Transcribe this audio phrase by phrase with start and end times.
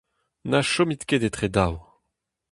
[0.49, 1.75] Na chomit ket etre daou!